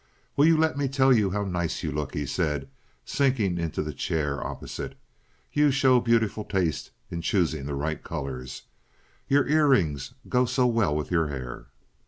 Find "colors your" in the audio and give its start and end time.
8.03-9.47